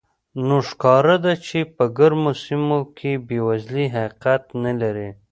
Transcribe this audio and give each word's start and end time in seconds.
نو 0.47 0.57
ښکاره 0.69 1.15
ده 1.25 1.33
چې 1.47 1.59
په 1.75 1.83
ګرمو 1.97 2.31
سیمو 2.43 2.79
کې 2.97 3.11
بېوزلي 3.27 3.85
حقیقت 3.95 4.43
نه 4.63 4.71
لري. 4.81 5.09